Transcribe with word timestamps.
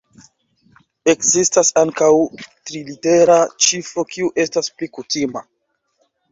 Ekzistas 1.13 1.69
ankaŭ 1.81 2.09
trilitera 2.47 3.37
ĉifro 3.69 4.09
kiu 4.17 4.35
estas 4.47 4.73
pli 4.75 4.93
kutima. 4.99 5.49